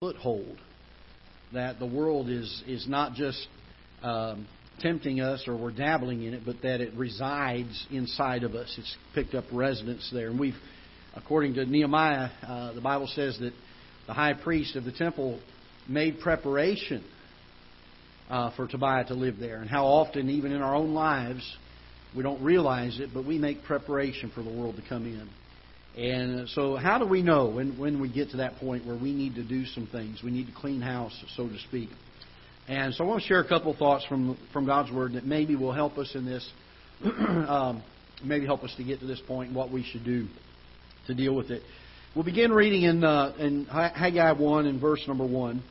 [0.00, 0.56] foothold.
[1.52, 3.48] That the world is, is not just
[4.00, 4.46] um,
[4.78, 8.72] tempting us or we're dabbling in it, but that it resides inside of us.
[8.78, 10.28] It's picked up residence there.
[10.28, 10.54] And we've,
[11.16, 13.52] according to Nehemiah, uh, the Bible says that
[14.06, 15.40] the high priest of the temple
[15.88, 17.02] made preparation
[18.30, 19.60] uh, for Tobiah to live there.
[19.60, 21.42] And how often, even in our own lives,
[22.16, 25.28] we don't realize it, but we make preparation for the world to come in.
[25.96, 29.12] And so, how do we know when, when we get to that point where we
[29.12, 30.22] need to do some things?
[30.22, 31.88] We need to clean house, so to speak.
[32.68, 35.26] And so, I want to share a couple of thoughts from from God's Word that
[35.26, 36.48] maybe will help us in this,
[37.04, 37.82] um,
[38.24, 40.28] maybe help us to get to this point and what we should do
[41.08, 41.62] to deal with it.
[42.14, 45.62] We'll begin reading in uh, in Haggai one in verse number one.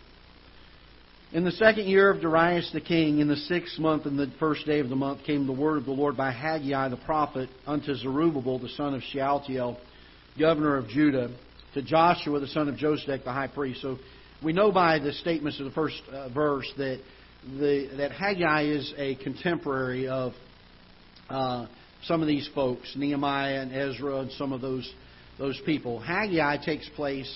[1.34, 4.66] In the second year of Darius the king, in the sixth month and the first
[4.66, 7.94] day of the month, came the word of the Lord by Haggai the prophet unto
[7.96, 9.78] Zerubbabel the son of Shealtiel
[10.38, 11.36] governor of Judah,
[11.74, 13.82] to Joshua, the son of Josedech, the high priest.
[13.82, 13.98] So
[14.44, 17.00] we know by the statements of the first uh, verse that,
[17.44, 20.34] the, that Haggai is a contemporary of
[21.30, 21.68] uh,
[22.04, 24.92] some of these folks, Nehemiah and Ezra and some of those,
[25.38, 26.00] those people.
[26.00, 27.32] Haggai takes place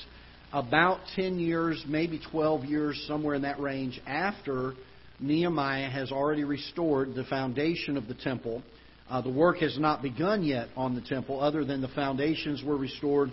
[0.53, 4.73] about 10 years, maybe 12 years, somewhere in that range, after
[5.19, 8.63] Nehemiah has already restored the foundation of the temple
[9.11, 12.77] uh, the work has not begun yet on the temple, other than the foundations were
[12.77, 13.29] restored,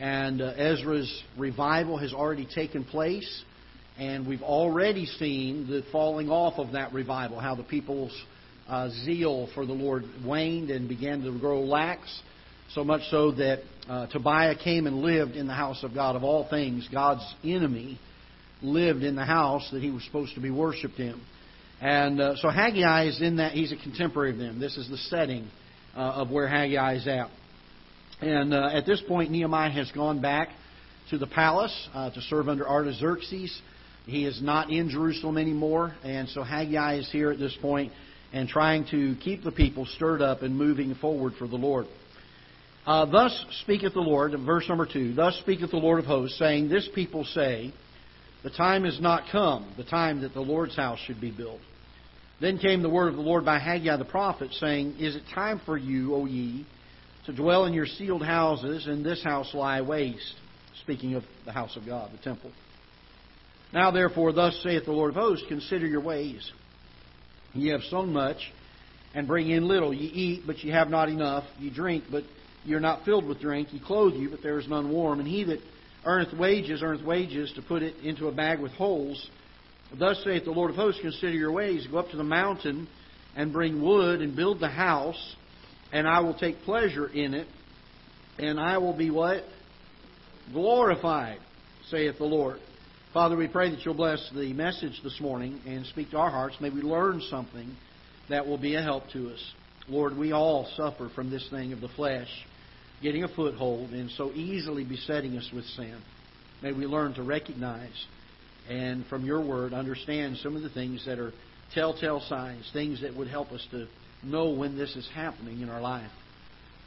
[0.00, 3.44] and uh, Ezra's revival has already taken place.
[3.96, 8.16] And we've already seen the falling off of that revival, how the people's
[8.66, 12.22] uh, zeal for the Lord waned and began to grow lax,
[12.72, 16.16] so much so that uh, Tobiah came and lived in the house of God.
[16.16, 18.00] Of all things, God's enemy
[18.62, 21.20] lived in the house that he was supposed to be worshipped in.
[21.80, 24.60] And uh, so Haggai is in that, he's a contemporary of them.
[24.60, 25.48] This is the setting
[25.96, 27.28] uh, of where Haggai is at.
[28.20, 30.50] And uh, at this point, Nehemiah has gone back
[31.08, 33.60] to the palace uh, to serve under Artaxerxes.
[34.04, 37.92] He is not in Jerusalem anymore, and so Haggai is here at this point
[38.32, 41.86] and trying to keep the people stirred up and moving forward for the Lord.
[42.86, 46.68] Uh, thus speaketh the Lord, verse number two, thus speaketh the Lord of hosts, saying,
[46.68, 47.72] This people say,
[48.42, 51.60] The time is not come, the time that the Lord's house should be built.
[52.40, 55.60] Then came the word of the Lord by Haggai the prophet, saying, Is it time
[55.66, 56.66] for you, O ye,
[57.26, 60.36] to dwell in your sealed houses, and this house lie waste?
[60.82, 62.50] Speaking of the house of God, the temple.
[63.74, 66.50] Now therefore, thus saith the Lord of hosts, Consider your ways.
[67.52, 68.38] Ye have sown much,
[69.14, 69.92] and bring in little.
[69.92, 71.44] Ye eat, but ye have not enough.
[71.58, 72.24] Ye drink, but
[72.64, 73.72] ye are not filled with drink.
[73.72, 75.18] Ye clothe you, but there is none warm.
[75.18, 75.60] And he that
[76.06, 79.28] earneth wages, earneth wages to put it into a bag with holes
[79.98, 82.88] Thus saith the Lord of hosts, consider your ways, go up to the mountain
[83.36, 85.36] and bring wood and build the house,
[85.92, 87.48] and I will take pleasure in it,
[88.38, 89.44] and I will be what?
[90.52, 91.38] Glorified,
[91.90, 92.58] saith the Lord.
[93.12, 96.56] Father, we pray that you'll bless the message this morning and speak to our hearts.
[96.60, 97.76] May we learn something
[98.28, 99.52] that will be a help to us.
[99.88, 102.28] Lord, we all suffer from this thing of the flesh
[103.02, 106.00] getting a foothold and so easily besetting us with sin.
[106.62, 108.06] May we learn to recognize
[108.68, 111.32] and from your word understand some of the things that are
[111.74, 113.86] telltale signs, things that would help us to
[114.22, 116.10] know when this is happening in our life,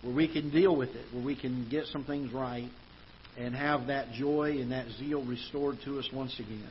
[0.02, 2.70] where we can deal with it, where we can get some things right
[3.38, 6.70] and have that joy and that zeal restored to us once again.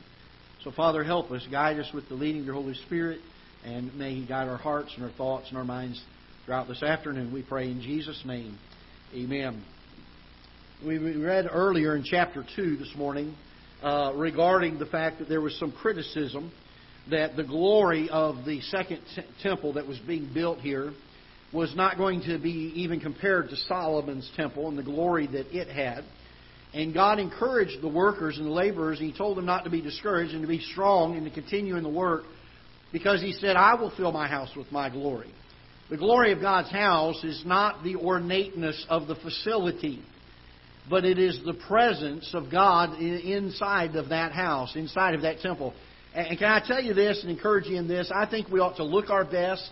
[0.63, 3.19] So, Father, help us, guide us with the leading of your Holy Spirit,
[3.65, 6.01] and may He guide our hearts and our thoughts and our minds
[6.45, 7.33] throughout this afternoon.
[7.33, 8.57] We pray in Jesus' name.
[9.13, 9.61] Amen.
[10.85, 13.35] We read earlier in chapter 2 this morning
[13.83, 16.51] uh, regarding the fact that there was some criticism
[17.09, 20.93] that the glory of the second t- temple that was being built here
[21.51, 25.67] was not going to be even compared to Solomon's temple and the glory that it
[25.67, 26.05] had.
[26.73, 29.81] And God encouraged the workers and the laborers, and He told them not to be
[29.81, 32.23] discouraged and to be strong and to continue in the work
[32.91, 35.31] because He said, I will fill my house with my glory.
[35.89, 40.01] The glory of God's house is not the ornateness of the facility
[40.89, 45.73] but it is the presence of God inside of that house, inside of that temple.
[46.13, 48.11] And can I tell you this and encourage you in this?
[48.13, 49.69] I think we ought to look our best.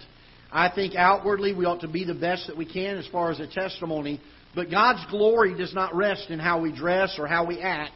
[0.52, 3.40] I think outwardly we ought to be the best that we can as far as
[3.40, 4.20] a testimony.
[4.56, 7.94] But God's glory does not rest in how we dress or how we act.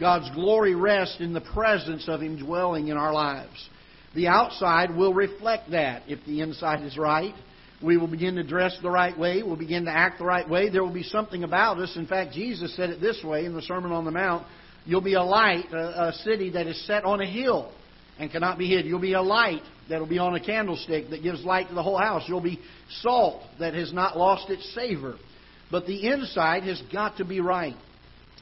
[0.00, 3.68] God's glory rests in the presence of Him dwelling in our lives.
[4.14, 7.34] The outside will reflect that if the inside is right.
[7.82, 9.42] We will begin to dress the right way.
[9.42, 10.68] We'll begin to act the right way.
[10.68, 11.96] There will be something about us.
[11.96, 14.46] In fact, Jesus said it this way in the Sermon on the Mount
[14.88, 17.70] You'll be a light, a, a city that is set on a hill
[18.18, 18.86] and cannot be hid.
[18.86, 19.60] You'll be a light
[19.90, 22.22] that will be on a candlestick that gives light to the whole house.
[22.26, 22.58] You'll be
[23.02, 25.16] salt that has not lost its savor.
[25.70, 27.76] But the inside has got to be right.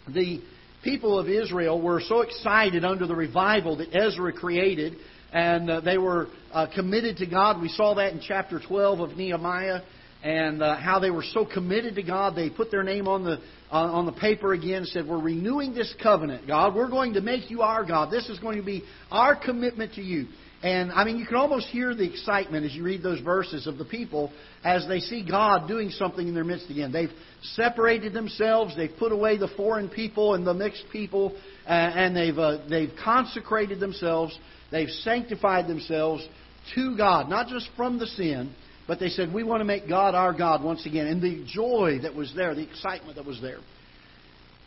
[0.09, 0.41] The
[0.85, 4.97] people of Israel were so excited under the revival that Ezra created,
[5.33, 7.61] and uh, they were uh, committed to God.
[7.61, 9.83] We saw that in chapter 12 of Nehemiah,
[10.23, 12.35] and uh, how they were so committed to God.
[12.35, 13.39] They put their name on the
[13.71, 14.79] on the paper again.
[14.79, 16.75] and Said, "We're renewing this covenant, God.
[16.75, 18.11] We're going to make you our God.
[18.11, 20.27] This is going to be our commitment to you."
[20.63, 23.77] And I mean, you can almost hear the excitement as you read those verses of
[23.77, 24.33] the people
[24.65, 26.93] as they see God doing something in their midst again.
[26.93, 27.13] They've
[27.43, 31.37] separated themselves, they've put away the foreign people and the mixed people,
[31.67, 34.37] and they've, uh, they've consecrated themselves,
[34.71, 36.27] they've sanctified themselves
[36.75, 38.55] to God, not just from the sin,
[38.89, 41.07] but they said, We want to make God our God once again.
[41.07, 43.59] And the joy that was there, the excitement that was there.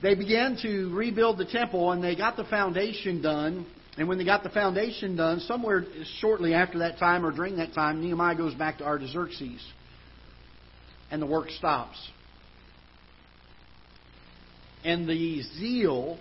[0.02, 3.66] They began to rebuild the temple, and they got the foundation done
[3.98, 5.86] and when they got the foundation done, somewhere
[6.20, 9.66] shortly after that time or during that time, Nehemiah goes back to Artaxerxes.
[11.12, 11.98] And the work stops.
[14.86, 16.20] And the zeal,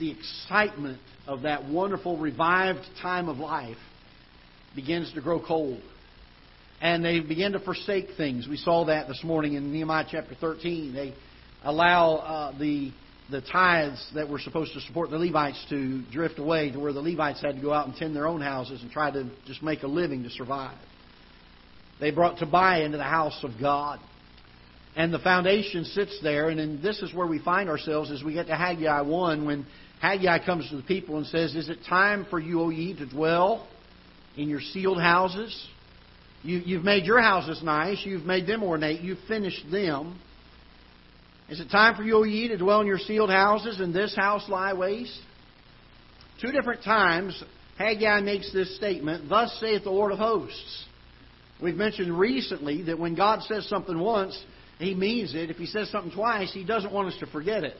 [0.00, 3.76] the excitement of that wonderful revived time of life
[4.74, 5.80] begins to grow cold.
[6.80, 8.48] And they begin to forsake things.
[8.48, 10.92] We saw that this morning in Nehemiah chapter 13.
[10.92, 11.14] They
[11.62, 12.92] allow uh, the
[13.30, 17.00] the tithes that were supposed to support the Levites to drift away to where the
[17.00, 19.82] Levites had to go out and tend their own houses and try to just make
[19.82, 20.76] a living to survive.
[21.98, 23.98] They brought Tobiah into the house of God.
[24.94, 28.32] And the foundation sits there, and then this is where we find ourselves as we
[28.32, 29.66] get to Haggai 1 when
[30.00, 33.06] Haggai comes to the people and says, Is it time for you, O ye, to
[33.06, 33.68] dwell
[34.36, 35.68] in your sealed houses?
[36.42, 40.18] You, you've made your houses nice, you've made them ornate, you've finished them.
[41.48, 44.14] Is it time for you, O ye, to dwell in your sealed houses, and this
[44.16, 45.18] house lie waste?
[46.40, 47.40] Two different times,
[47.78, 50.84] Haggai makes this statement, Thus saith the Lord of hosts.
[51.62, 54.38] We've mentioned recently that when God says something once,
[54.78, 55.50] He means it.
[55.50, 57.76] If He says something twice, He doesn't want us to forget it.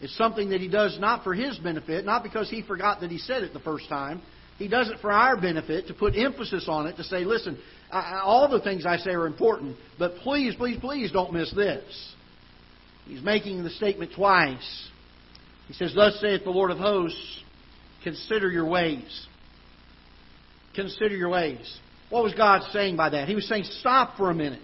[0.00, 3.18] It's something that He does not for His benefit, not because He forgot that He
[3.18, 4.22] said it the first time.
[4.56, 7.58] He does it for our benefit, to put emphasis on it, to say, listen,
[7.90, 11.82] I, all the things I say are important, but please, please, please don't miss this.
[13.06, 14.88] He's making the statement twice.
[15.68, 17.42] He says, Thus saith the Lord of hosts,
[18.02, 19.26] consider your ways.
[20.74, 21.78] Consider your ways.
[22.10, 23.28] What was God saying by that?
[23.28, 24.60] He was saying, Stop for a minute.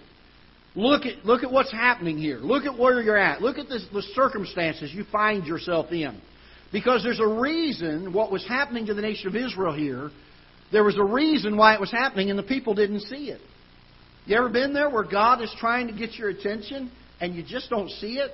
[0.75, 2.37] Look at, look at what's happening here.
[2.37, 3.41] Look at where you're at.
[3.41, 6.21] Look at this, the circumstances you find yourself in.
[6.71, 10.11] Because there's a reason what was happening to the nation of Israel here.
[10.71, 13.41] There was a reason why it was happening, and the people didn't see it.
[14.25, 16.89] You ever been there where God is trying to get your attention
[17.21, 18.31] and you just don't see it,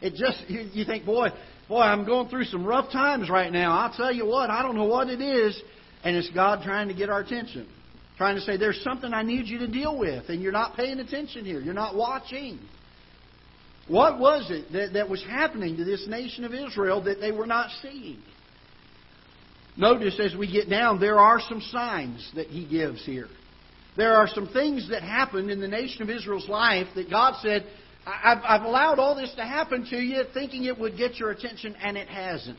[0.00, 1.28] it just you, you think, boy,
[1.68, 3.76] boy, I'm going through some rough times right now.
[3.76, 5.60] I'll tell you what, I don't know what it is,
[6.04, 7.68] and it's God trying to get our attention,
[8.16, 11.00] trying to say there's something I need you to deal with, and you're not paying
[11.00, 11.60] attention here.
[11.60, 12.60] You're not watching.
[13.88, 17.46] What was it that, that was happening to this nation of Israel that they were
[17.46, 18.22] not seeing?
[19.76, 23.28] Notice as we get down, there are some signs that he gives here.
[23.96, 27.64] There are some things that happened in the nation of Israel's life that God said,
[28.06, 31.76] I've, I've allowed all this to happen to you thinking it would get your attention,
[31.82, 32.58] and it hasn't.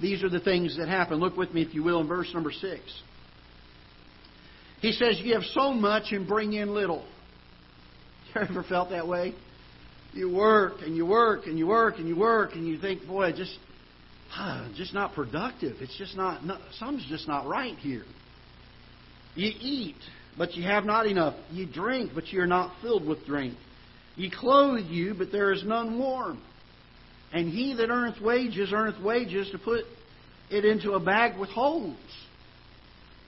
[0.00, 1.18] These are the things that happen.
[1.18, 2.80] Look with me, if you will, in verse number 6.
[4.80, 7.04] He says, You have sown much and bring in little.
[8.34, 9.34] You ever felt that way?
[10.12, 13.32] You work and you work and you work and you work and you think, boy,
[13.32, 13.56] just
[14.30, 15.76] huh, just not productive.
[15.80, 18.04] It's just not, not something's just not right here.
[19.34, 19.96] You eat,
[20.36, 21.34] but you have not enough.
[21.50, 23.56] You drink, but you're not filled with drink.
[24.16, 26.40] Ye clothe you, but there is none warm.
[27.32, 29.84] And he that earneth wages, earneth wages to put
[30.50, 31.96] it into a bag with holes.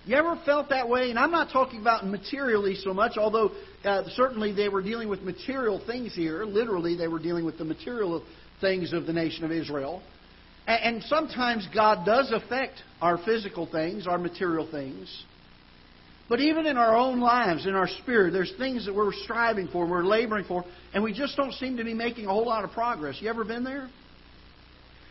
[0.06, 1.10] You ever felt that way?
[1.10, 3.50] And I'm not talking about materially so much, although
[3.84, 6.44] uh, certainly they were dealing with material things here.
[6.44, 8.24] Literally, they were dealing with the material
[8.60, 10.02] things of the nation of Israel.
[10.66, 15.24] And, and sometimes God does affect our physical things, our material things.
[16.28, 19.86] But even in our own lives, in our spirit, there's things that we're striving for,
[19.86, 22.72] we're laboring for, and we just don't seem to be making a whole lot of
[22.72, 23.16] progress.
[23.20, 23.88] You ever been there?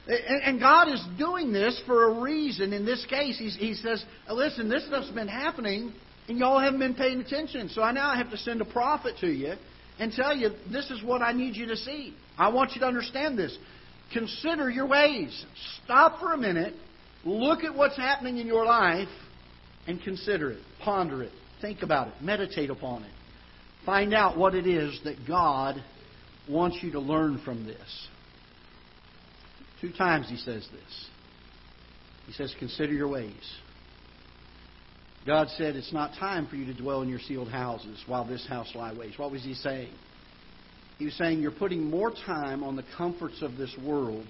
[0.07, 2.71] And God is doing this for a reason.
[2.71, 5.91] In this case, He says, listen, this stuff's been happening,
[6.29, 7.67] and y'all haven't been paying attention.
[7.69, 9.55] So I now have to send a prophet to you
[9.99, 12.13] and tell you, this is what I need you to see.
[12.37, 13.57] I want you to understand this.
[14.13, 15.45] Consider your ways.
[15.83, 16.75] Stop for a minute.
[17.25, 19.09] Look at what's happening in your life
[19.87, 23.11] and consider it, ponder it, think about it, meditate upon it.
[23.85, 25.81] Find out what it is that God
[26.49, 28.07] wants you to learn from this.
[29.79, 31.05] Two times he says this.
[32.25, 33.55] He says, Consider your ways.
[35.25, 38.45] God said, It's not time for you to dwell in your sealed houses while this
[38.47, 39.17] house lie waste.
[39.19, 39.93] What was he saying?
[40.97, 44.25] He was saying, You're putting more time on the comforts of this world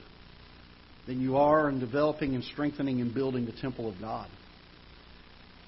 [1.08, 4.30] than you are in developing and strengthening and building the temple of God.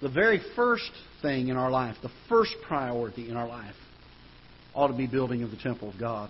[0.01, 0.91] The very first
[1.22, 3.75] thing in our life, the first priority in our life,
[4.74, 6.29] ought to be building of the temple of God.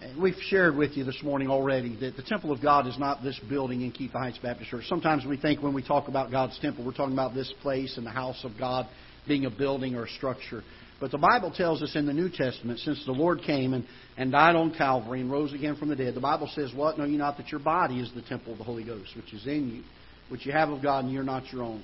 [0.00, 3.22] And we've shared with you this morning already that the temple of God is not
[3.22, 4.84] this building in Ketha Heights Baptist Church.
[4.86, 8.06] Sometimes we think when we talk about God's temple, we're talking about this place and
[8.06, 8.86] the house of God
[9.26, 10.62] being a building or a structure.
[11.00, 13.84] But the Bible tells us in the New Testament, since the Lord came and,
[14.16, 16.98] and died on Calvary and rose again from the dead, the Bible says, What?
[16.98, 19.46] Know you not that your body is the temple of the Holy Ghost, which is
[19.46, 19.82] in you,
[20.28, 21.82] which you have of God, and you're not your own.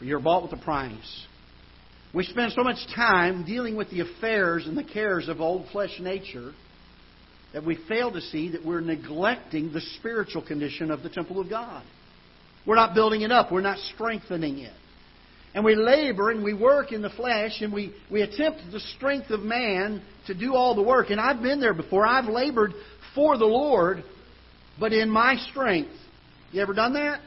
[0.00, 1.26] For you're bought with a price.
[2.14, 6.00] We spend so much time dealing with the affairs and the cares of old flesh
[6.00, 6.52] nature
[7.52, 11.50] that we fail to see that we're neglecting the spiritual condition of the temple of
[11.50, 11.84] God.
[12.66, 14.72] We're not building it up, we're not strengthening it.
[15.54, 19.30] And we labor and we work in the flesh and we, we attempt the strength
[19.30, 21.10] of man to do all the work.
[21.10, 22.06] And I've been there before.
[22.06, 22.72] I've labored
[23.14, 24.02] for the Lord,
[24.78, 25.92] but in my strength.
[26.52, 27.20] You ever done that?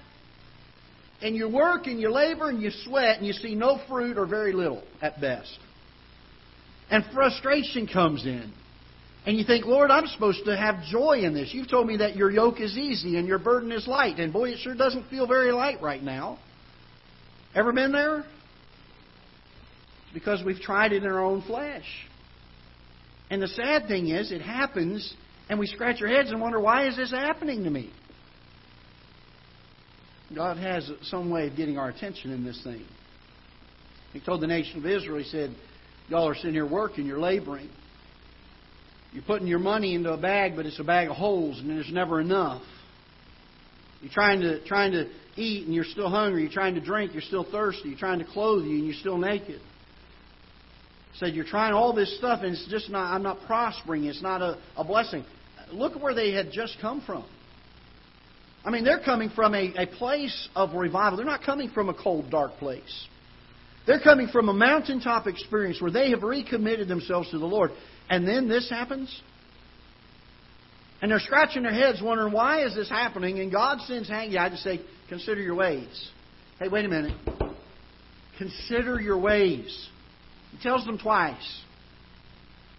[1.24, 4.26] And you work and you labor and you sweat and you see no fruit or
[4.26, 5.58] very little at best.
[6.92, 8.52] And frustration comes in.
[9.26, 11.54] And you think, Lord, I'm supposed to have joy in this.
[11.54, 14.20] You've told me that your yoke is easy and your burden is light.
[14.20, 16.40] And boy, it sure doesn't feel very light right now.
[17.56, 18.26] Ever been there?
[20.14, 21.86] Because we've tried it in our own flesh.
[23.30, 25.14] And the sad thing is, it happens,
[25.50, 27.92] and we scratch our heads and wonder, why is this happening to me?
[30.36, 32.86] God has some way of getting our attention in this thing.
[34.14, 35.56] He told the nation of Israel, He said,
[36.10, 37.70] Y'all are sitting here working, you're laboring.
[39.12, 41.92] You're putting your money into a bag, but it's a bag of holes, and there's
[41.92, 42.64] never enough.
[44.02, 46.42] You're trying to trying to eat, and you're still hungry.
[46.42, 47.90] You're trying to drink, you're still thirsty.
[47.90, 49.62] You're trying to clothe you, and you're still naked.
[51.16, 53.14] Said you're trying all this stuff, and it's just not.
[53.14, 54.06] I'm not prospering.
[54.06, 55.24] It's not a, a blessing.
[55.72, 57.24] Look where they had just come from.
[58.66, 61.18] I mean, they're coming from a, a place of revival.
[61.18, 63.08] They're not coming from a cold, dark place.
[63.86, 67.72] They're coming from a mountaintop experience where they have recommitted themselves to the Lord.
[68.10, 69.22] And then this happens?
[71.02, 73.40] And they're scratching their heads wondering, why is this happening?
[73.40, 74.80] And God sends Haggai to say,
[75.10, 76.10] consider your ways.
[76.60, 77.18] Hey, wait a minute.
[78.38, 79.90] Consider your ways.
[80.52, 81.62] He tells them twice.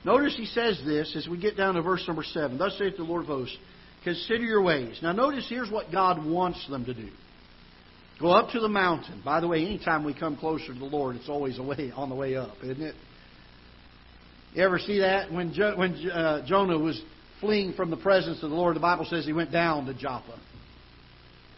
[0.04, 2.56] Notice he says this as we get down to verse number 7.
[2.56, 3.56] Thus saith the Lord of hosts,
[4.04, 4.98] consider your ways.
[5.02, 7.08] Now notice here's what God wants them to do.
[8.20, 9.22] Go up to the mountain.
[9.24, 12.14] By the way, anytime we come closer to the Lord, it's always away, on the
[12.14, 12.94] way up, isn't it?
[14.52, 15.32] You ever see that?
[15.32, 17.00] When, jo- when uh, Jonah was
[17.40, 20.38] fleeing from the presence of the Lord, the Bible says he went down to Joppa.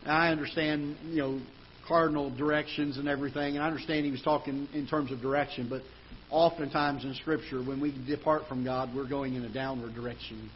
[0.06, 1.40] Now, I understand, you know,
[1.86, 5.82] cardinal directions and everything, and I understand he was talking in terms of direction, but
[6.30, 10.50] oftentimes in Scripture, when we depart from God, we're going in a downward direction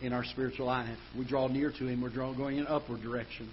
[0.00, 0.98] in our spiritual life.
[1.16, 3.50] We draw near to Him, we're going in an upward direction.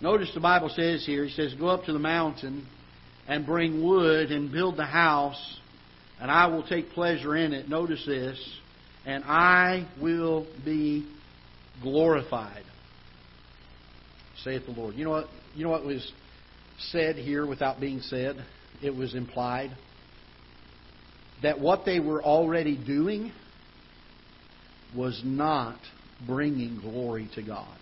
[0.00, 2.66] Notice the Bible says here, He says, Go up to the mountain
[3.26, 5.58] and bring wood and build the house
[6.20, 7.68] and I will take pleasure in it.
[7.68, 8.38] Notice this,
[9.04, 11.06] and I will be
[11.82, 12.64] glorified,
[14.42, 14.94] saith the Lord.
[14.94, 15.26] You know what?
[15.54, 16.10] You know what was
[16.90, 18.36] said here without being said?
[18.82, 19.70] It was implied
[21.42, 23.32] that what they were already doing
[24.96, 25.78] was not
[26.26, 27.76] bringing glory to God.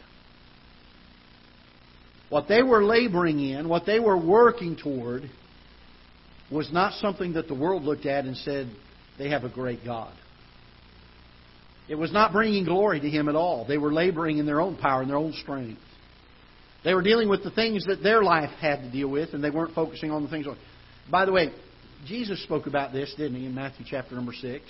[2.31, 5.31] What they were laboring in, what they were working toward,
[6.51, 8.71] was not something that the world looked at and said,
[9.19, 10.13] they have a great God.
[11.89, 13.67] It was not bringing glory to Him at all.
[13.67, 15.81] They were laboring in their own power and their own strength.
[16.83, 19.51] They were dealing with the things that their life had to deal with, and they
[19.51, 20.47] weren't focusing on the things.
[21.11, 21.53] By the way,
[22.07, 24.63] Jesus spoke about this, didn't he, in Matthew chapter number 6?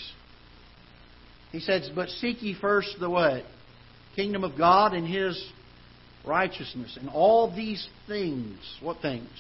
[1.55, 3.45] He says, But seek ye first the what?
[4.17, 5.43] Kingdom of God and His
[6.27, 6.97] righteousness.
[7.01, 9.31] And all these things, what things?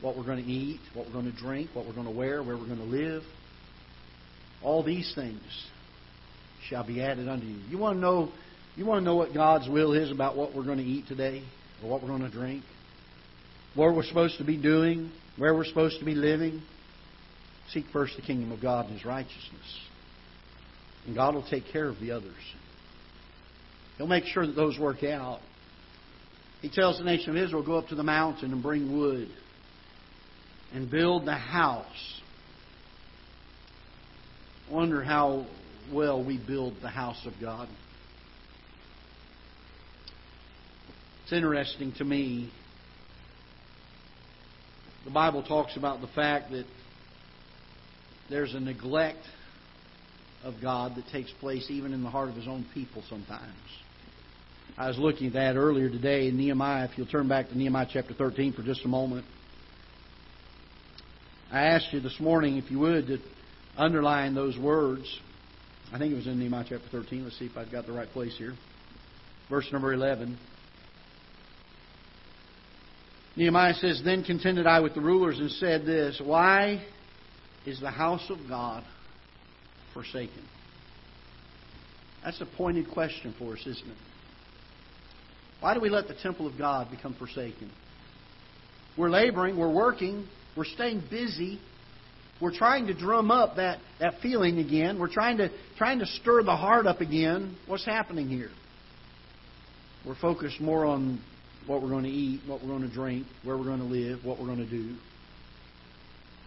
[0.00, 2.42] what we're going to eat, what we're going to drink, what we're going to wear,
[2.42, 3.22] where we're going to live.
[4.62, 5.42] All these things
[6.68, 7.58] shall be added unto you.
[7.68, 8.30] You want to know
[8.76, 11.42] you want to know what God's will is about what we're going to eat today
[11.82, 12.62] or what we're going to drink?
[13.74, 16.62] What we're supposed to be doing, where we're supposed to be living?
[17.72, 19.89] Seek first the kingdom of God and his righteousness.
[21.06, 22.34] And God will take care of the others.
[23.96, 25.40] He'll make sure that those work out.
[26.62, 29.28] He tells the nation of Israel, go up to the mountain and bring wood
[30.72, 32.20] and build the house.
[34.70, 35.46] Wonder how
[35.92, 37.68] well we build the house of God.
[41.24, 42.52] It's interesting to me.
[45.04, 46.66] The Bible talks about the fact that
[48.28, 49.24] there's a neglect
[50.44, 53.54] of God that takes place even in the heart of His own people sometimes.
[54.78, 56.88] I was looking at that earlier today in Nehemiah.
[56.90, 59.26] If you'll turn back to Nehemiah chapter 13 for just a moment.
[61.52, 63.18] I asked you this morning, if you would, to
[63.76, 65.04] underline those words.
[65.92, 67.24] I think it was in Nehemiah chapter 13.
[67.24, 68.54] Let's see if I've got the right place here.
[69.50, 70.38] Verse number 11.
[73.36, 76.84] Nehemiah says, Then contended I with the rulers and said this Why
[77.66, 78.84] is the house of God
[79.94, 80.42] forsaken?
[82.24, 83.96] That's a pointed question for us, isn't it?
[85.60, 87.70] Why do we let the temple of God become forsaken?
[88.96, 91.60] We're laboring, we're working, we're staying busy.
[92.40, 94.98] We're trying to drum up that, that feeling again.
[94.98, 97.56] We're trying to trying to stir the heart up again.
[97.66, 98.48] What's happening here?
[100.06, 101.22] We're focused more on
[101.66, 104.24] what we're going to eat, what we're going to drink, where we're going to live,
[104.24, 104.96] what we're going to do.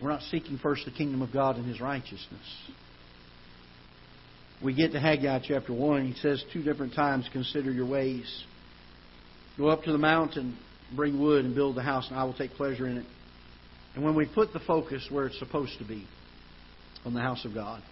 [0.01, 2.57] We're not seeking first the kingdom of God and His righteousness.
[4.63, 6.05] We get to Haggai chapter 1.
[6.05, 8.43] He says two different times, Consider your ways.
[9.57, 10.57] Go up to the mountain,
[10.95, 13.05] bring wood, and build the house, and I will take pleasure in it.
[13.93, 16.07] And when we put the focus where it's supposed to be,
[17.05, 17.83] on the house of God,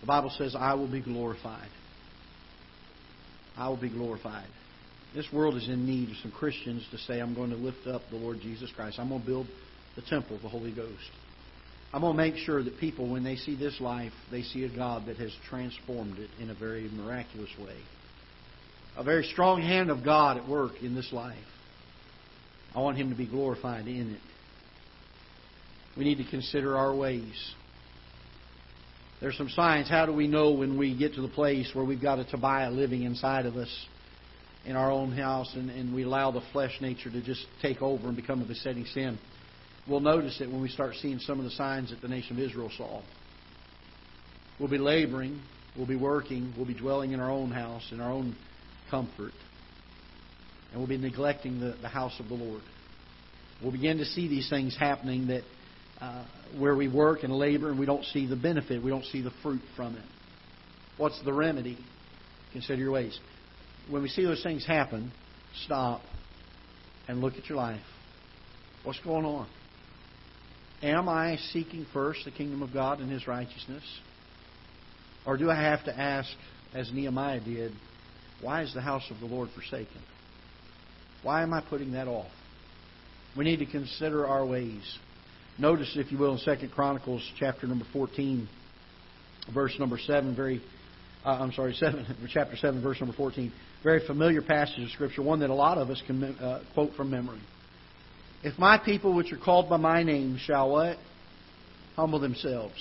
[0.00, 1.68] the Bible says, I will be glorified.
[3.56, 4.48] I will be glorified.
[5.14, 8.02] This world is in need of some Christians to say, I'm going to lift up
[8.10, 8.98] the Lord Jesus Christ.
[8.98, 9.46] I'm going to build
[9.96, 11.10] the temple of the Holy Ghost.
[11.92, 14.68] I'm going to make sure that people, when they see this life, they see a
[14.74, 17.78] God that has transformed it in a very miraculous way.
[18.96, 21.36] A very strong hand of God at work in this life.
[22.74, 24.20] I want Him to be glorified in it.
[25.96, 27.54] We need to consider our ways.
[29.20, 29.88] There's some signs.
[29.88, 32.70] How do we know when we get to the place where we've got a Tobiah
[32.70, 33.86] living inside of us
[34.64, 38.08] in our own house and, and we allow the flesh nature to just take over
[38.08, 39.18] and become a besetting sin?
[39.88, 42.42] We'll notice it when we start seeing some of the signs that the nation of
[42.42, 43.00] Israel saw.
[44.60, 45.40] We'll be laboring,
[45.76, 48.36] we'll be working, we'll be dwelling in our own house, in our own
[48.90, 49.32] comfort,
[50.70, 52.60] and we'll be neglecting the, the house of the Lord.
[53.62, 55.42] We'll begin to see these things happening that
[56.00, 56.24] uh,
[56.58, 59.32] where we work and labor and we don't see the benefit, we don't see the
[59.42, 60.04] fruit from it.
[60.98, 61.78] What's the remedy?
[62.52, 63.18] Consider your ways.
[63.88, 65.12] When we see those things happen,
[65.64, 66.02] stop
[67.06, 67.80] and look at your life.
[68.84, 69.48] What's going on?
[70.82, 73.82] Am I seeking first the kingdom of God and His righteousness?
[75.26, 76.30] Or do I have to ask,
[76.72, 77.72] as Nehemiah did,
[78.40, 80.00] why is the house of the Lord forsaken?
[81.22, 82.30] Why am I putting that off?
[83.36, 84.98] We need to consider our ways.
[85.58, 88.48] Notice, if you will, in Second Chronicles chapter number 14,
[89.52, 90.62] verse number 7, very,
[91.24, 95.40] uh, I'm sorry, 7, chapter 7, verse number 14, very familiar passage of Scripture, one
[95.40, 97.40] that a lot of us can uh, quote from memory.
[98.42, 100.96] If my people, which are called by my name, shall what?
[101.96, 102.74] Humble themselves.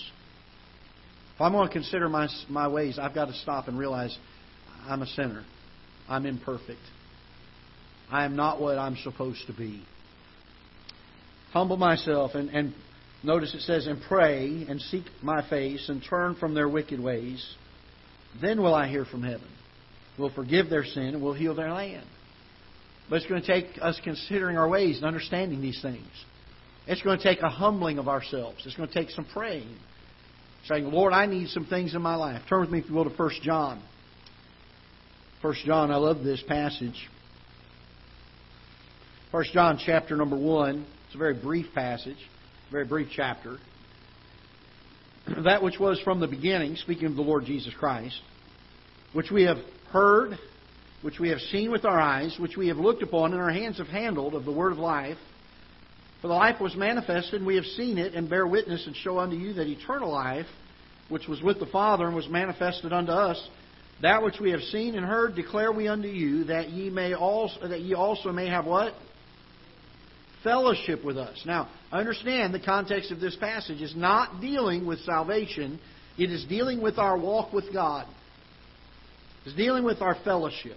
[1.36, 4.16] If I'm going to consider my, my ways, I've got to stop and realize
[4.86, 5.44] I'm a sinner.
[6.08, 6.80] I'm imperfect.
[8.10, 9.84] I am not what I'm supposed to be
[11.52, 12.74] humble myself and, and
[13.24, 17.46] notice it says, and pray and seek my face and turn from their wicked ways,
[18.42, 19.48] then will I hear from heaven.
[20.20, 22.06] We'll forgive their sin and we'll heal their land.
[23.10, 26.08] But it's going to take us considering our ways and understanding these things.
[26.88, 28.64] It's going to take a humbling of ourselves.
[28.66, 29.76] It's going to take some praying.
[30.66, 32.42] Saying, Lord, I need some things in my life.
[32.50, 33.82] Turn with me, if you will, to 1 John.
[35.42, 37.08] 1 John, I love this passage.
[39.32, 40.86] 1 John chapter number 1.
[41.06, 42.18] It's a very brief passage,
[42.72, 43.58] very brief chapter.
[45.44, 48.20] That which was from the beginning, speaking of the Lord Jesus Christ,
[49.14, 49.58] which we have
[49.92, 50.38] heard,
[51.08, 53.78] which we have seen with our eyes, which we have looked upon, and our hands
[53.78, 55.16] have handled of the word of life.
[56.22, 59.18] For the life was manifested, and we have seen it, and bear witness, and show
[59.18, 60.48] unto you that eternal life,
[61.08, 63.42] which was with the Father, and was manifested unto us,
[64.02, 67.70] that which we have seen and heard declare we unto you, that ye may also
[67.70, 68.94] that ye also may have what?
[70.44, 71.42] fellowship with us.
[71.46, 75.80] Now, understand the context of this passage is not dealing with salvation,
[76.18, 78.08] it is dealing with our walk with God.
[79.46, 80.76] It's dealing with our fellowship.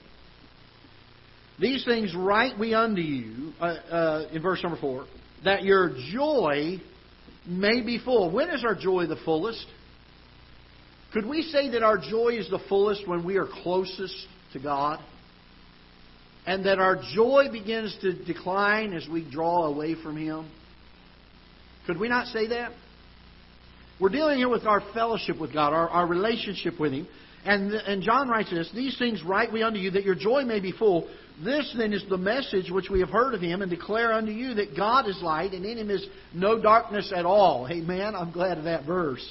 [1.60, 5.06] These things write we unto you, uh, uh, in verse number 4,
[5.44, 6.80] that your joy
[7.46, 8.30] may be full.
[8.30, 9.66] When is our joy the fullest?
[11.12, 14.14] Could we say that our joy is the fullest when we are closest
[14.52, 15.00] to God?
[16.46, 20.50] and that our joy begins to decline as we draw away from Him?
[21.86, 22.72] Could we not say that?
[24.00, 27.06] We're dealing here with our fellowship with God, our, our relationship with Him.
[27.44, 30.60] And, and John writes this These things write we unto you, that your joy may
[30.60, 31.08] be full.
[31.42, 34.54] This then is the message which we have heard of Him, and declare unto you
[34.54, 37.66] that God is light, and in Him is no darkness at all.
[37.70, 38.14] Amen.
[38.14, 39.26] I'm glad of that verse.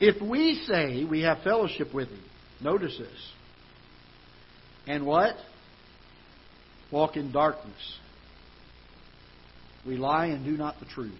[0.00, 2.22] If we say we have fellowship with Him,
[2.60, 3.30] notice this.
[4.86, 5.36] And what?
[6.94, 7.98] walk in darkness.
[9.84, 11.12] We lie and do not the truth.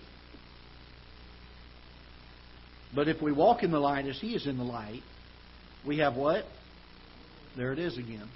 [2.94, 5.02] But if we walk in the light as He is in the light,
[5.87, 6.44] we have what?
[7.57, 8.28] There it is again.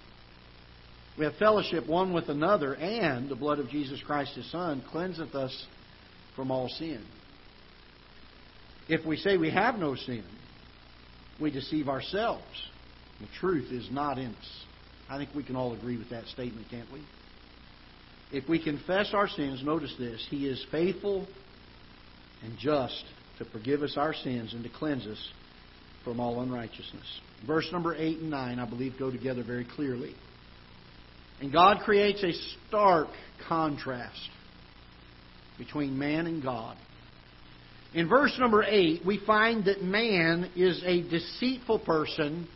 [1.18, 5.34] We have fellowship one with another, and the blood of Jesus Christ His Son cleanseth
[5.34, 5.66] us
[6.36, 7.04] from all sin.
[8.88, 10.24] If we say we have no sin,
[11.40, 12.44] we deceive ourselves.
[13.20, 14.64] The truth is not in us.
[15.10, 17.02] I think we can all agree with that statement, can't we?
[18.30, 21.26] If we confess our sins, notice this, He is faithful
[22.44, 23.04] and just
[23.38, 25.32] to forgive us our sins and to cleanse us
[26.04, 27.20] from all unrighteousness.
[27.44, 30.14] Verse number 8 and 9, I believe, go together very clearly.
[31.40, 32.32] And God creates a
[32.66, 33.08] stark
[33.48, 34.30] contrast
[35.56, 36.76] between man and God.
[37.94, 42.48] In verse number 8, we find that man is a deceitful person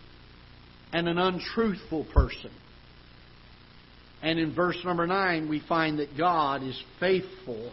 [0.92, 2.50] and an untruthful person.
[4.22, 7.72] And in verse number 9, we find that God is faithful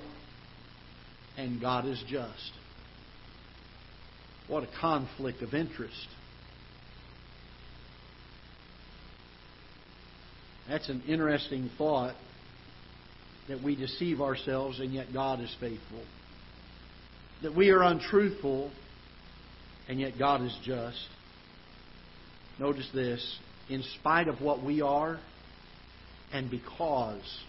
[1.38, 2.52] and God is just.
[4.48, 6.08] What a conflict of interest.
[10.70, 12.16] That's an interesting thought
[13.48, 16.04] that we deceive ourselves and yet God is faithful.
[17.42, 18.72] That we are untruthful
[19.88, 21.08] and yet God is just.
[22.60, 25.20] Notice this in spite of what we are
[26.32, 27.40] and because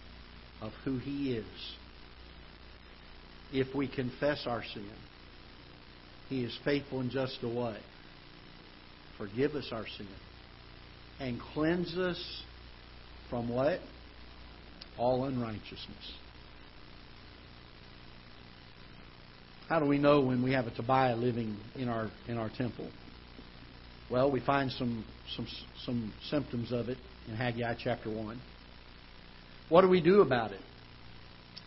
[0.61, 1.45] of who He is,
[3.53, 4.89] if we confess our sin,
[6.29, 7.75] he is faithful and just to what?
[9.17, 10.07] Forgive us our sin.
[11.19, 12.43] And cleanse us
[13.31, 13.79] from what?
[14.99, 16.13] All unrighteousness.
[19.67, 22.89] How do we know when we have a Tobiah living in our in our temple?
[24.11, 25.47] Well, we find some some
[25.85, 26.97] some symptoms of it
[27.29, 28.39] in Haggai chapter one.
[29.69, 30.59] What do we do about it?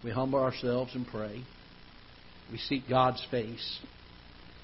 [0.05, 1.42] We humble ourselves and pray.
[2.53, 3.81] We seek God's face.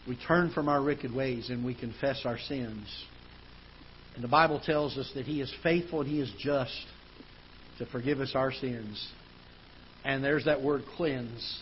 [0.06, 2.86] We turn from our wicked ways and we confess our sins.
[4.20, 6.78] And the Bible tells us that He is faithful and He is just
[7.78, 9.10] to forgive us our sins.
[10.04, 11.58] And there's that word cleanse.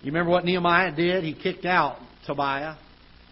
[0.00, 1.24] You remember what Nehemiah did?
[1.24, 2.76] He kicked out Tobiah.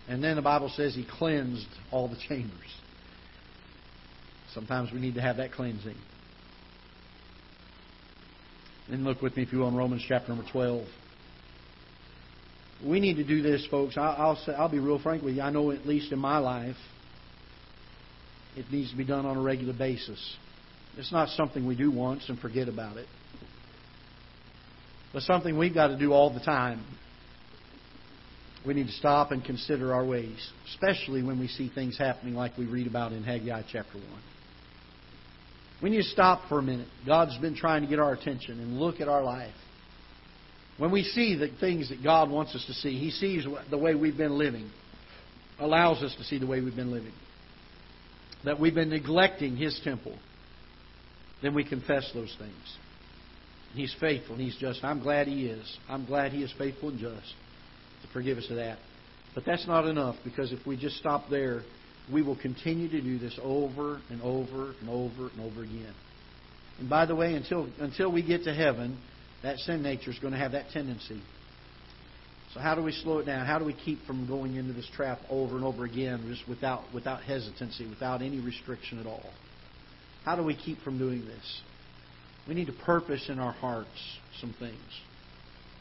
[0.08, 2.74] And then the Bible says he cleansed all the chambers.
[4.52, 5.94] Sometimes we need to have that cleansing.
[8.90, 10.88] Then look with me, if you will, in Romans chapter number 12
[12.84, 13.96] we need to do this, folks.
[13.96, 15.42] I'll, say, I'll be real frank with you.
[15.42, 16.76] I know, at least in my life,
[18.58, 20.36] it needs to be done on a regular basis.
[20.96, 23.06] It's not something we do once and forget about it,
[25.12, 26.84] but something we've got to do all the time.
[28.66, 32.58] We need to stop and consider our ways, especially when we see things happening like
[32.58, 34.04] we read about in Haggai chapter 1.
[35.80, 36.88] We need to stop for a minute.
[37.06, 39.54] God's been trying to get our attention and look at our life.
[40.78, 43.94] When we see the things that God wants us to see, He sees the way
[43.94, 44.68] we've been living,
[45.60, 47.12] allows us to see the way we've been living.
[48.44, 50.16] That we've been neglecting His temple.
[51.42, 52.76] Then we confess those things.
[53.74, 54.82] He's faithful and He's just.
[54.82, 55.78] I'm glad He is.
[55.88, 57.34] I'm glad He is faithful and just
[58.02, 58.78] to forgive us of that.
[59.34, 61.62] But that's not enough because if we just stop there,
[62.12, 65.94] we will continue to do this over and over and over and over again.
[66.78, 68.98] And by the way, until until we get to heaven,
[69.42, 71.20] that sin nature is going to have that tendency.
[72.54, 73.46] So how do we slow it down?
[73.46, 76.82] How do we keep from going into this trap over and over again, just without
[76.94, 79.30] without hesitancy, without any restriction at all?
[80.24, 81.60] How do we keep from doing this?
[82.48, 83.88] We need to purpose in our hearts
[84.40, 84.78] some things.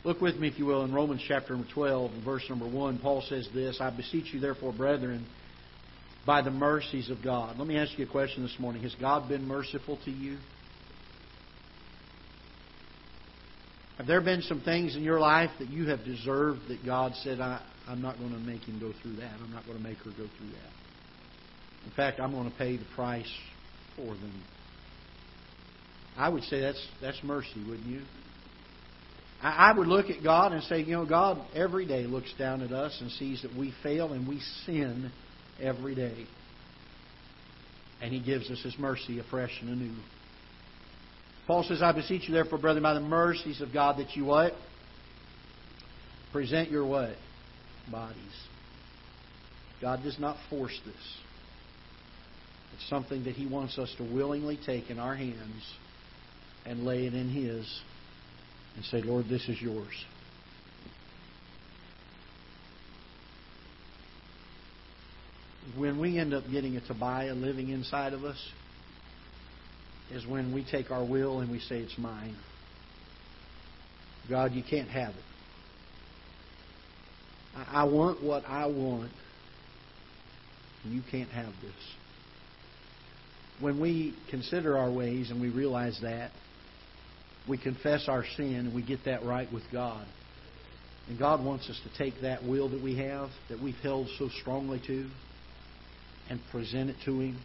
[0.03, 2.99] Look with me, if you will, in Romans chapter 12, verse number 1.
[2.99, 5.25] Paul says this I beseech you, therefore, brethren,
[6.25, 7.57] by the mercies of God.
[7.57, 8.83] Let me ask you a question this morning.
[8.83, 10.37] Has God been merciful to you?
[13.97, 17.39] Have there been some things in your life that you have deserved that God said,
[17.39, 19.33] I, I'm not going to make him go through that.
[19.43, 20.71] I'm not going to make her go through that.
[21.85, 23.31] In fact, I'm going to pay the price
[23.95, 24.43] for them.
[26.17, 28.01] I would say that's that's mercy, wouldn't you?
[29.41, 32.61] I, I would look at God and say, you know, God every day looks down
[32.61, 35.11] at us and sees that we fail and we sin
[35.61, 36.25] every day.
[38.01, 39.95] And He gives us His mercy afresh and anew.
[41.47, 44.53] Paul says, I beseech you therefore, brethren, by the mercies of God, that you what?
[46.33, 47.15] Present your what?
[47.89, 48.17] Bodies.
[49.81, 51.17] God does not force this.
[52.73, 55.73] It's something that He wants us to willingly take in our hands
[56.65, 57.81] and lay it in His
[58.75, 60.05] and say, Lord, this is yours.
[65.77, 68.37] When we end up getting a Tobiah living inside of us,
[70.11, 72.35] is when we take our will and we say, It's mine.
[74.29, 75.23] God, you can't have it.
[77.55, 79.11] I want what I want,
[80.85, 81.73] you can't have this.
[83.59, 86.31] When we consider our ways and we realize that,
[87.49, 90.05] we confess our sin and we get that right with God.
[91.07, 94.29] And God wants us to take that will that we have, that we've held so
[94.41, 95.09] strongly to,
[96.29, 97.39] and present it to Him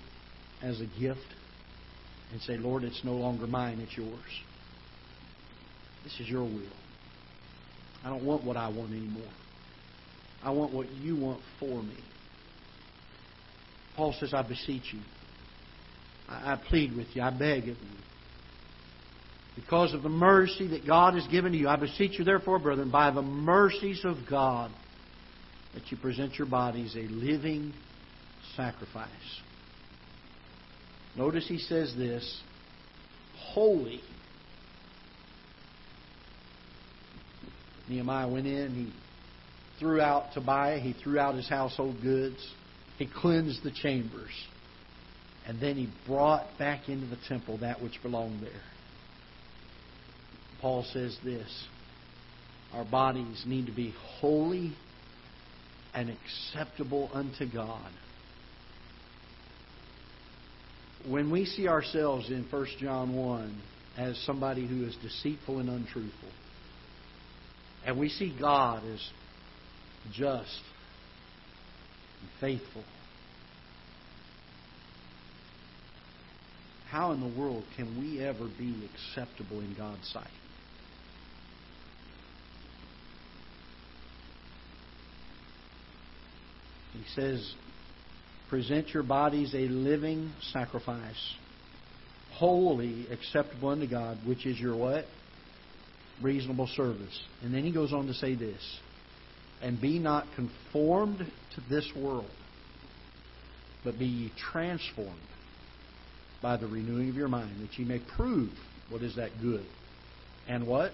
[0.61, 1.21] as a gift
[2.33, 4.21] and say, Lord, it's no longer mine, it's yours.
[6.05, 6.63] This is your will.
[8.05, 9.31] I don't want what I want anymore.
[10.43, 11.97] I want what you want for me.
[13.97, 15.01] Paul says, I beseech you.
[16.29, 17.23] I, plead with you.
[17.23, 17.99] I beg of you.
[19.55, 22.91] Because of the mercy that God has given to you, I beseech you, therefore, brethren,
[22.91, 24.71] by the mercies of God,
[25.75, 27.75] that you present your bodies a living
[28.57, 29.11] sacrifice.
[31.17, 32.41] Notice he says this
[33.37, 34.01] holy.
[37.89, 38.93] Nehemiah went in, he
[39.79, 42.39] threw out Tobiah, he threw out his household goods,
[42.99, 44.31] he cleansed the chambers,
[45.47, 48.63] and then he brought back into the temple that which belonged there.
[50.61, 51.67] Paul says this
[52.73, 54.75] our bodies need to be holy
[55.93, 57.91] and acceptable unto God.
[61.09, 63.63] When we see ourselves in 1 John 1
[63.99, 66.29] as somebody who is deceitful and untruthful,
[67.85, 69.01] and we see God as
[70.13, 70.61] just
[72.21, 72.85] and faithful,
[76.89, 80.27] how in the world can we ever be acceptable in God's sight?
[86.93, 87.55] He says,
[88.53, 91.35] present your bodies a living sacrifice,
[92.35, 95.07] holy, acceptable unto God, which is your what?
[96.21, 97.19] Reasonable service.
[97.43, 98.61] And then he goes on to say this,
[99.63, 101.21] and be not conformed
[101.55, 102.29] to this world,
[103.85, 105.17] but be ye transformed
[106.43, 108.51] by the renewing of your mind, that ye may prove
[108.91, 109.65] what is that good.
[110.47, 110.93] And what?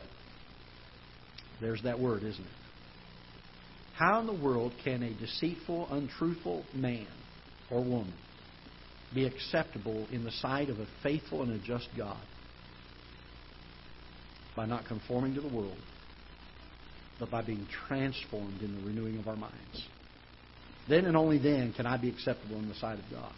[1.60, 2.50] There's that word, isn't it?
[3.96, 7.08] How in the world can a deceitful, untruthful man
[7.70, 8.14] or woman
[9.14, 12.20] be acceptable in the sight of a faithful and a just God?
[14.56, 15.78] By not conforming to the world,
[17.18, 19.88] but by being transformed in the renewing of our minds.
[20.88, 23.32] Then and only then can I be acceptable in the sight of God.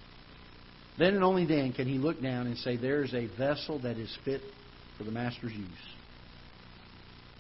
[0.98, 4.16] Then and only then can He look down and say, There's a vessel that is
[4.24, 4.42] fit
[4.96, 5.68] for the Master's use.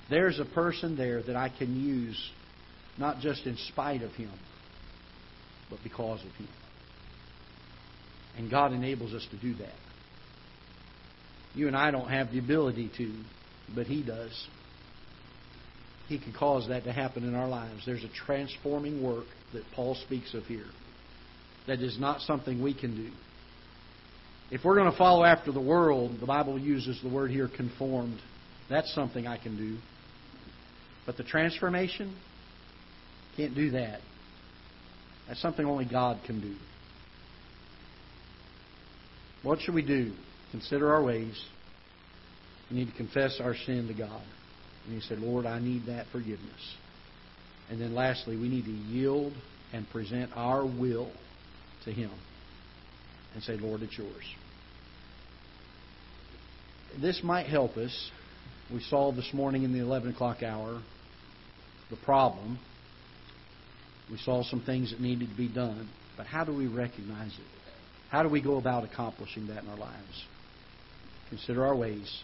[0.08, 2.18] There's a person there that I can use
[2.98, 4.32] not just in spite of Him,
[5.68, 6.48] but because of Him.
[8.36, 9.74] And God enables us to do that.
[11.54, 13.12] You and I don't have the ability to,
[13.74, 14.48] but He does.
[16.08, 17.82] He can cause that to happen in our lives.
[17.86, 20.66] There's a transforming work that Paul speaks of here
[21.66, 23.10] that is not something we can do.
[24.50, 28.18] If we're going to follow after the world, the Bible uses the word here conformed.
[28.68, 29.78] That's something I can do.
[31.06, 32.16] But the transformation,
[33.36, 34.00] can't do that.
[35.28, 36.56] That's something only God can do.
[39.42, 40.12] What should we do?
[40.50, 41.40] Consider our ways.
[42.70, 44.22] We need to confess our sin to God.
[44.84, 46.76] And you say, Lord, I need that forgiveness.
[47.70, 49.32] And then lastly, we need to yield
[49.72, 51.10] and present our will
[51.84, 52.10] to Him
[53.34, 54.24] and say, Lord, it's yours.
[57.00, 58.10] This might help us.
[58.72, 60.82] We saw this morning in the 11 o'clock hour
[61.90, 62.58] the problem
[64.10, 65.88] we saw some things that needed to be done.
[66.16, 67.59] But how do we recognize it?
[68.10, 70.24] How do we go about accomplishing that in our lives?
[71.28, 72.22] Consider our ways,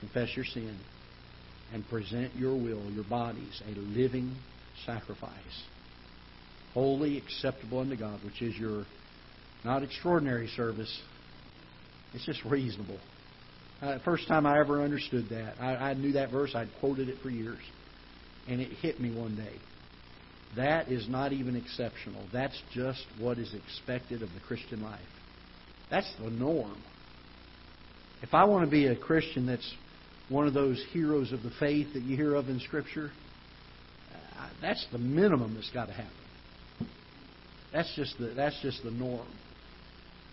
[0.00, 0.78] confess your sin,
[1.72, 4.36] and present your will, your bodies, a living
[4.84, 5.32] sacrifice,
[6.74, 8.84] holy, acceptable unto God, which is your
[9.64, 11.00] not extraordinary service,
[12.14, 12.98] it's just reasonable.
[13.80, 17.18] Uh, first time I ever understood that, I, I knew that verse, I'd quoted it
[17.22, 17.58] for years,
[18.46, 19.54] and it hit me one day.
[20.56, 22.24] That is not even exceptional.
[22.32, 25.00] That's just what is expected of the Christian life.
[25.90, 26.76] That's the norm.
[28.22, 29.74] If I want to be a Christian that's
[30.28, 33.10] one of those heroes of the faith that you hear of in Scripture,
[34.38, 36.12] uh, that's the minimum that's got to happen.
[37.72, 39.28] That's just the, that's just the norm.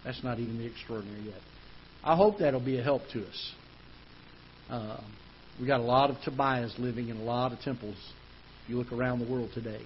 [0.04, 1.42] That's not even the extraordinary yet.
[2.04, 3.52] I hope that'll be a help to us.
[4.70, 5.02] Uh,
[5.60, 7.98] we got a lot of Tobiahs living in a lot of temples.
[8.64, 9.82] If you look around the world today,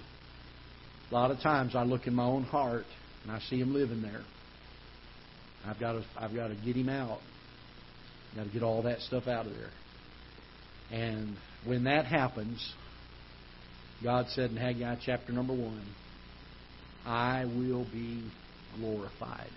[1.09, 2.85] a lot of times I look in my own heart
[3.23, 4.21] and I see him living there.
[5.65, 7.19] I've got to, I've got to get him out.
[8.35, 9.71] Got to get all that stuff out of there.
[10.91, 12.73] And when that happens,
[14.03, 15.85] God said in Haggai chapter number 1,
[17.05, 18.29] I will be
[18.77, 19.49] glorified.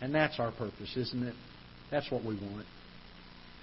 [0.00, 1.34] And that's our purpose, isn't it?
[1.90, 2.66] That's what we want.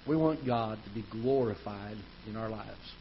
[0.06, 1.96] We want God to be glorified
[2.28, 2.92] in our lives.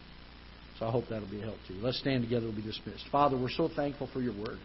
[0.82, 1.80] So I hope that'll be a help to you.
[1.80, 2.48] Let's stand together.
[2.48, 3.06] We'll be dismissed.
[3.12, 4.58] Father, we're so thankful for your word.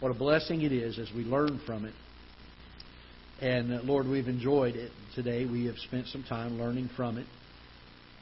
[0.00, 1.92] What a blessing it is as we learn from it.
[3.42, 5.44] And uh, Lord, we've enjoyed it today.
[5.44, 7.26] We have spent some time learning from it.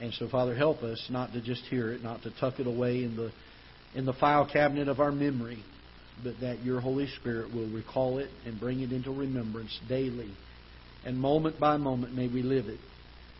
[0.00, 3.04] And so, Father, help us not to just hear it, not to tuck it away
[3.04, 3.30] in the
[3.94, 5.62] in the file cabinet of our memory,
[6.24, 10.34] but that your Holy Spirit will recall it and bring it into remembrance daily.
[11.04, 12.80] And moment by moment may we live it.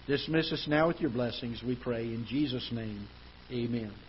[0.07, 2.05] Dismiss us now with your blessings, we pray.
[2.05, 3.09] In Jesus' name,
[3.53, 4.06] amen.